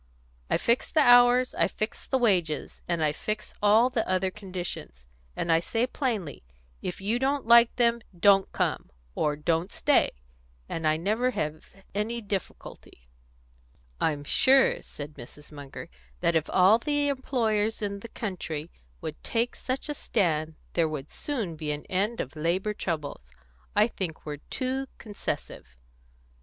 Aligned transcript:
I 0.49 0.57
fix 0.57 0.91
the 0.91 1.01
hours, 1.01 1.53
and 1.53 1.65
I 1.65 1.67
fix 1.67 2.07
the 2.07 2.17
wages, 2.17 2.81
and 2.87 3.03
I 3.03 3.11
fix 3.11 3.53
all 3.61 3.91
the 3.91 4.07
other 4.09 4.31
conditions, 4.31 5.05
and 5.35 5.51
I 5.51 5.59
say 5.59 5.85
plainly, 5.85 6.41
'If 6.81 7.01
you 7.01 7.19
don't 7.19 7.45
like 7.45 7.75
them, 7.75 8.01
'don't 8.19 8.51
come,' 8.51 8.89
or 9.13 9.35
'don't 9.35 9.71
stay,' 9.71 10.13
and 10.67 10.87
I 10.87 10.97
never 10.97 11.29
have 11.29 11.67
any 11.93 12.19
difficulty." 12.19 13.09
"I'm 13.99 14.23
sure," 14.23 14.81
said 14.81 15.13
Mrs. 15.13 15.51
Munger, 15.51 15.87
"that 16.21 16.35
if 16.35 16.49
all 16.49 16.79
the 16.79 17.07
employers 17.07 17.79
in 17.83 17.99
the 17.99 18.09
country 18.09 18.71
would 19.01 19.23
take 19.23 19.55
such 19.55 19.87
a 19.87 19.93
stand, 19.93 20.55
there 20.73 20.89
would 20.89 21.11
soon 21.11 21.55
be 21.55 21.69
an 21.71 21.85
end 21.91 22.19
of 22.19 22.35
labour 22.35 22.73
troubles. 22.73 23.31
I 23.75 23.87
think 23.87 24.25
we're 24.25 24.37
too 24.49 24.87
concessive." 24.97 25.75